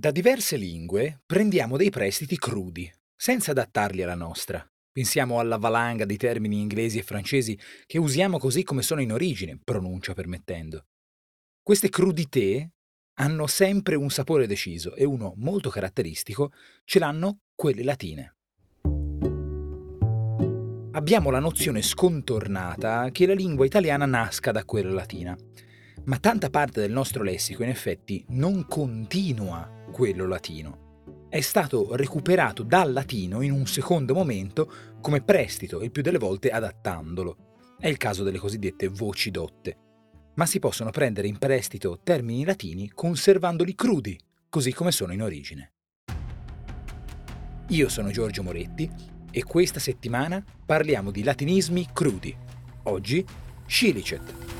Da 0.00 0.10
diverse 0.10 0.56
lingue 0.56 1.20
prendiamo 1.26 1.76
dei 1.76 1.90
prestiti 1.90 2.38
crudi, 2.38 2.90
senza 3.14 3.50
adattarli 3.50 4.02
alla 4.02 4.14
nostra. 4.14 4.66
Pensiamo 4.90 5.40
alla 5.40 5.58
valanga 5.58 6.06
di 6.06 6.16
termini 6.16 6.58
inglesi 6.58 6.96
e 6.96 7.02
francesi 7.02 7.58
che 7.84 7.98
usiamo 7.98 8.38
così 8.38 8.62
come 8.62 8.80
sono 8.80 9.02
in 9.02 9.12
origine, 9.12 9.60
pronuncia 9.62 10.14
permettendo. 10.14 10.86
Queste 11.62 11.90
crudité 11.90 12.70
hanno 13.18 13.46
sempre 13.46 13.94
un 13.94 14.08
sapore 14.08 14.46
deciso 14.46 14.94
e 14.94 15.04
uno 15.04 15.34
molto 15.36 15.68
caratteristico 15.68 16.50
ce 16.84 16.98
l'hanno 16.98 17.40
quelle 17.54 17.82
latine. 17.82 18.36
Abbiamo 20.92 21.28
la 21.28 21.40
nozione 21.40 21.82
scontornata 21.82 23.10
che 23.10 23.26
la 23.26 23.34
lingua 23.34 23.66
italiana 23.66 24.06
nasca 24.06 24.50
da 24.50 24.64
quella 24.64 24.92
latina, 24.92 25.36
ma 26.04 26.18
tanta 26.18 26.50
parte 26.50 26.80
del 26.80 26.92
nostro 26.92 27.22
lessico 27.22 27.62
in 27.62 27.68
effetti 27.68 28.24
non 28.28 28.66
continua 28.66 29.84
quello 29.92 30.26
latino. 30.26 30.88
È 31.28 31.40
stato 31.40 31.94
recuperato 31.94 32.62
dal 32.62 32.92
latino 32.92 33.40
in 33.42 33.52
un 33.52 33.66
secondo 33.66 34.14
momento 34.14 34.72
come 35.00 35.22
prestito, 35.22 35.82
il 35.82 35.90
più 35.90 36.02
delle 36.02 36.18
volte 36.18 36.50
adattandolo. 36.50 37.36
È 37.78 37.86
il 37.88 37.96
caso 37.96 38.24
delle 38.24 38.38
cosiddette 38.38 38.88
voci 38.88 39.30
dotte. 39.30 39.76
Ma 40.34 40.46
si 40.46 40.58
possono 40.58 40.90
prendere 40.90 41.28
in 41.28 41.38
prestito 41.38 42.00
termini 42.02 42.44
latini 42.44 42.90
conservandoli 42.90 43.74
crudi, 43.74 44.18
così 44.48 44.72
come 44.72 44.90
sono 44.90 45.12
in 45.12 45.22
origine. 45.22 45.72
Io 47.68 47.88
sono 47.88 48.10
Giorgio 48.10 48.42
Moretti 48.42 48.90
e 49.30 49.44
questa 49.44 49.78
settimana 49.78 50.44
parliamo 50.66 51.12
di 51.12 51.22
latinismi 51.22 51.88
crudi. 51.92 52.36
Oggi, 52.84 53.24
Scilicet. 53.66 54.59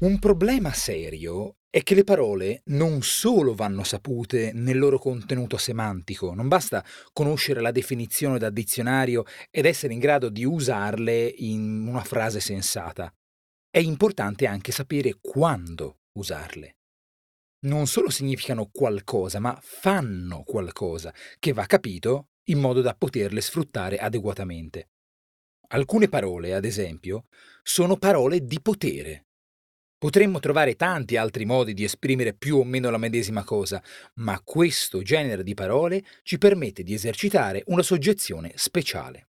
Un 0.00 0.20
problema 0.20 0.72
serio 0.72 1.56
è 1.68 1.82
che 1.82 1.96
le 1.96 2.04
parole 2.04 2.62
non 2.66 3.02
solo 3.02 3.52
vanno 3.52 3.82
sapute 3.82 4.52
nel 4.52 4.78
loro 4.78 4.96
contenuto 4.96 5.56
semantico, 5.56 6.34
non 6.34 6.46
basta 6.46 6.84
conoscere 7.12 7.60
la 7.60 7.72
definizione 7.72 8.38
da 8.38 8.48
dizionario 8.48 9.24
ed 9.50 9.66
essere 9.66 9.92
in 9.92 9.98
grado 9.98 10.28
di 10.28 10.44
usarle 10.44 11.26
in 11.38 11.88
una 11.88 12.04
frase 12.04 12.38
sensata. 12.38 13.12
È 13.68 13.80
importante 13.80 14.46
anche 14.46 14.70
sapere 14.70 15.18
quando 15.20 16.02
usarle. 16.12 16.76
Non 17.66 17.88
solo 17.88 18.08
significano 18.08 18.68
qualcosa, 18.70 19.40
ma 19.40 19.58
fanno 19.60 20.44
qualcosa, 20.44 21.12
che 21.40 21.52
va 21.52 21.66
capito 21.66 22.28
in 22.50 22.60
modo 22.60 22.82
da 22.82 22.94
poterle 22.94 23.40
sfruttare 23.40 23.96
adeguatamente. 23.96 24.90
Alcune 25.70 26.08
parole, 26.08 26.54
ad 26.54 26.64
esempio, 26.64 27.24
sono 27.64 27.96
parole 27.96 28.44
di 28.44 28.60
potere 28.62 29.24
Potremmo 29.98 30.38
trovare 30.38 30.76
tanti 30.76 31.16
altri 31.16 31.44
modi 31.44 31.74
di 31.74 31.82
esprimere 31.82 32.32
più 32.32 32.58
o 32.58 32.62
meno 32.62 32.88
la 32.88 32.98
medesima 32.98 33.42
cosa, 33.42 33.82
ma 34.14 34.40
questo 34.44 35.02
genere 35.02 35.42
di 35.42 35.54
parole 35.54 36.04
ci 36.22 36.38
permette 36.38 36.84
di 36.84 36.94
esercitare 36.94 37.64
una 37.66 37.82
soggezione 37.82 38.52
speciale. 38.54 39.26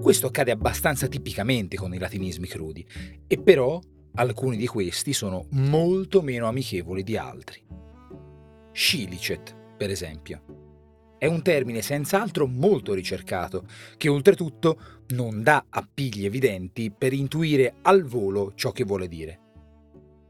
Questo 0.00 0.28
accade 0.28 0.52
abbastanza 0.52 1.08
tipicamente 1.08 1.76
con 1.76 1.92
i 1.92 1.98
latinismi 1.98 2.46
crudi, 2.46 2.86
e 3.26 3.36
però 3.40 3.80
alcuni 4.14 4.56
di 4.56 4.68
questi 4.68 5.12
sono 5.12 5.48
molto 5.50 6.22
meno 6.22 6.46
amichevoli 6.46 7.02
di 7.02 7.16
altri. 7.16 7.66
Scilicet, 8.70 9.56
per 9.76 9.90
esempio 9.90 10.63
è 11.24 11.26
un 11.26 11.40
termine 11.40 11.80
senz'altro 11.80 12.46
molto 12.46 12.92
ricercato, 12.92 13.64
che 13.96 14.10
oltretutto 14.10 15.04
non 15.14 15.42
dà 15.42 15.64
appigli 15.70 16.26
evidenti 16.26 16.90
per 16.90 17.14
intuire 17.14 17.76
al 17.80 18.04
volo 18.04 18.52
ciò 18.54 18.72
che 18.72 18.84
vuole 18.84 19.08
dire. 19.08 19.40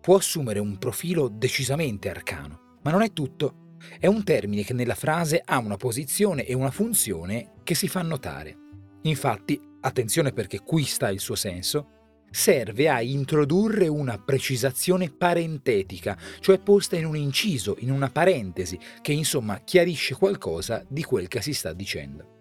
Può 0.01 0.15
assumere 0.15 0.61
un 0.61 0.79
profilo 0.79 1.27
decisamente 1.27 2.09
arcano, 2.09 2.79
ma 2.83 2.93
non 2.93 3.03
è 3.03 3.13
tutto. 3.13 3.73
È 3.99 4.07
un 4.07 4.23
termine 4.23 4.63
che 4.63 4.73
nella 4.73 4.95
frase 4.95 5.43
ha 5.45 5.59
una 5.59 5.77
posizione 5.77 6.45
e 6.45 6.55
una 6.55 6.71
funzione 6.71 7.55
che 7.65 7.75
si 7.75 7.89
fa 7.89 8.03
notare. 8.03 8.57
Infatti, 9.03 9.61
attenzione 9.81 10.33
perché 10.33 10.61
qui 10.61 10.85
sta 10.85 11.11
il 11.11 11.19
suo 11.19 11.35
senso, 11.35 11.94
serve 12.35 12.89
a 12.89 13.01
introdurre 13.01 13.87
una 13.87 14.19
precisazione 14.19 15.09
parentetica, 15.09 16.19
cioè 16.41 16.59
posta 16.59 16.97
in 16.97 17.07
un 17.07 17.17
inciso, 17.17 17.77
in 17.79 17.93
una 17.93 18.11
parentesi, 18.11 18.77
che 19.01 19.13
insomma 19.13 19.61
chiarisce 19.61 20.17
qualcosa 20.17 20.85
di 20.89 21.05
quel 21.05 21.29
che 21.29 21.41
si 21.41 21.55
sta 21.55 21.73
dicendo. 21.73 22.33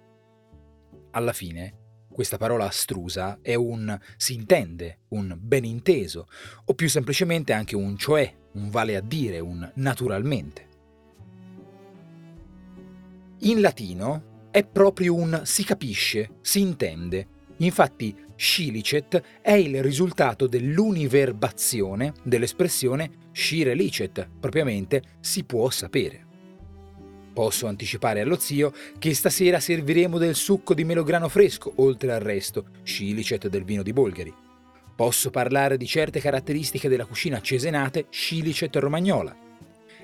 Alla 1.11 1.31
fine, 1.31 2.07
questa 2.11 2.37
parola 2.37 2.65
astrusa 2.65 3.37
è 3.43 3.53
un 3.53 3.95
si 4.17 4.33
intende, 4.33 5.01
un 5.09 5.37
ben 5.39 5.63
inteso, 5.63 6.27
o 6.65 6.73
più 6.73 6.89
semplicemente 6.89 7.53
anche 7.53 7.75
un 7.75 7.95
cioè, 7.95 8.35
un 8.53 8.71
vale 8.71 8.95
a 8.95 9.01
dire, 9.01 9.39
un 9.39 9.71
naturalmente. 9.75 10.67
In 13.41 13.61
latino 13.61 14.47
è 14.49 14.65
proprio 14.65 15.13
un 15.13 15.41
si 15.43 15.63
capisce, 15.63 16.37
si 16.41 16.61
intende, 16.61 17.27
Infatti, 17.57 18.15
scilicet 18.35 19.21
è 19.41 19.53
il 19.53 19.81
risultato 19.83 20.47
dell'univerbazione 20.47 22.13
dell'espressione 22.23 23.29
scire 23.31 23.73
licet, 23.73 24.27
propriamente 24.39 25.01
si 25.19 25.43
può 25.43 25.69
sapere. 25.69 26.25
Posso 27.33 27.65
anticipare 27.65 28.21
allo 28.21 28.37
zio 28.37 28.71
che 28.99 29.13
stasera 29.15 29.59
serviremo 29.59 30.19
del 30.19 30.35
succo 30.35 30.73
di 30.73 30.83
melograno 30.83 31.29
fresco, 31.29 31.73
oltre 31.77 32.13
al 32.13 32.21
resto, 32.21 32.67
scilicet 32.83 33.47
del 33.47 33.63
vino 33.63 33.81
di 33.81 33.91
Bolgari. 33.91 34.33
Posso 34.95 35.31
parlare 35.31 35.75
di 35.77 35.87
certe 35.87 36.19
caratteristiche 36.19 36.87
della 36.87 37.05
cucina 37.05 37.41
cesenate, 37.41 38.05
scilicet 38.09 38.75
romagnola. 38.75 39.35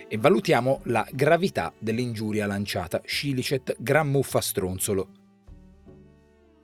E 0.08 0.18
valutiamo 0.18 0.82
la 0.86 1.08
gravità 1.12 1.72
dell'ingiuria 1.78 2.48
lanciata, 2.48 3.00
scilicet 3.06 3.76
gran 3.78 4.10
muffa 4.10 4.42
stronzolo. 4.42 5.19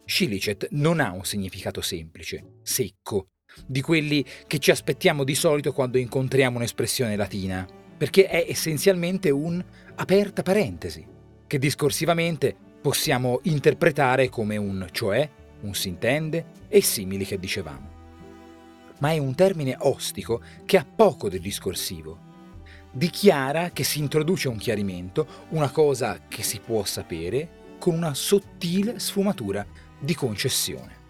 Scilicet 0.06 0.68
non 0.72 1.00
ha 1.00 1.12
un 1.12 1.26
significato 1.26 1.82
semplice, 1.82 2.60
secco, 2.62 3.30
di 3.66 3.82
quelli 3.82 4.24
che 4.46 4.60
ci 4.60 4.70
aspettiamo 4.72 5.24
di 5.24 5.34
solito 5.34 5.74
quando 5.74 5.98
incontriamo 5.98 6.58
un'espressione 6.58 7.16
latina, 7.16 7.68
perché 7.98 8.28
è 8.28 8.46
essenzialmente 8.48 9.32
un 9.32 9.64
aperta 9.96 10.44
parentesi, 10.44 11.06
che 11.48 11.58
discorsivamente 11.58 12.56
possiamo 12.82 13.40
interpretare 13.44 14.30
come 14.30 14.58
un 14.58 14.88
cioè, 14.92 15.28
un 15.62 15.74
si 15.74 15.88
intende 15.88 16.46
e 16.68 16.82
simili 16.82 17.26
che 17.26 17.40
dicevamo. 17.40 17.94
Ma 19.00 19.12
è 19.12 19.18
un 19.18 19.34
termine 19.34 19.76
ostico 19.80 20.42
che 20.66 20.78
ha 20.78 20.86
poco 20.86 21.30
del 21.30 21.42
discorsivo. 21.42 22.34
Dichiara 22.92 23.72
che 23.72 23.84
si 23.84 24.00
introduce 24.00 24.48
un 24.48 24.58
chiarimento, 24.58 25.46
una 25.50 25.70
cosa 25.70 26.20
che 26.28 26.44
si 26.44 26.60
può 26.60 26.86
sapere, 26.86 27.64
con 27.80 27.94
una 27.94 28.14
sottile 28.14 29.00
sfumatura 29.00 29.66
di 30.00 30.16
concessione. 30.16 31.03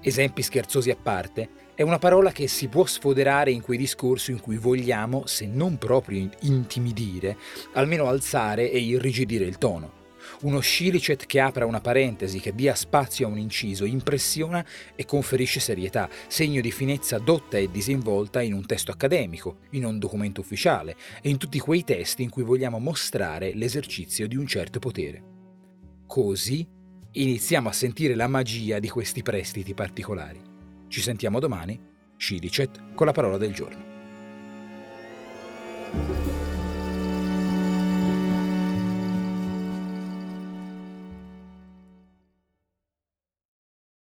Esempi 0.00 0.42
scherzosi 0.42 0.90
a 0.90 0.96
parte, 1.00 1.48
è 1.74 1.82
una 1.82 1.98
parola 1.98 2.32
che 2.32 2.48
si 2.48 2.68
può 2.68 2.84
sfoderare 2.84 3.50
in 3.50 3.62
quei 3.62 3.78
discorsi 3.78 4.30
in 4.30 4.40
cui 4.40 4.56
vogliamo, 4.56 5.26
se 5.26 5.46
non 5.46 5.78
proprio 5.78 6.28
intimidire, 6.40 7.36
almeno 7.72 8.08
alzare 8.08 8.70
e 8.70 8.78
irrigidire 8.78 9.44
il 9.44 9.58
tono. 9.58 10.00
Uno 10.42 10.60
scilicet 10.60 11.26
che 11.26 11.40
apra 11.40 11.66
una 11.66 11.80
parentesi, 11.80 12.40
che 12.40 12.54
dia 12.54 12.74
spazio 12.74 13.26
a 13.26 13.30
un 13.30 13.38
inciso, 13.38 13.84
impressiona 13.84 14.64
e 14.94 15.04
conferisce 15.04 15.60
serietà, 15.60 16.08
segno 16.28 16.60
di 16.60 16.70
finezza 16.70 17.18
dotta 17.18 17.58
e 17.58 17.70
disinvolta 17.70 18.42
in 18.42 18.52
un 18.52 18.66
testo 18.66 18.90
accademico, 18.90 19.58
in 19.70 19.84
un 19.84 19.98
documento 19.98 20.40
ufficiale 20.40 20.96
e 21.22 21.28
in 21.28 21.38
tutti 21.38 21.58
quei 21.58 21.84
testi 21.84 22.22
in 22.22 22.30
cui 22.30 22.42
vogliamo 22.42 22.78
mostrare 22.78 23.54
l'esercizio 23.54 24.26
di 24.28 24.36
un 24.36 24.46
certo 24.46 24.78
potere. 24.78 25.22
Così 26.06 26.66
iniziamo 27.12 27.68
a 27.68 27.72
sentire 27.72 28.14
la 28.14 28.26
magia 28.26 28.78
di 28.78 28.88
questi 28.88 29.22
prestiti 29.22 29.74
particolari. 29.74 30.40
Ci 30.88 31.00
sentiamo 31.00 31.40
domani, 31.40 31.78
Cidicet, 32.16 32.94
con 32.94 33.06
la 33.06 33.12
parola 33.12 33.36
del 33.36 33.52
giorno. 33.52 33.90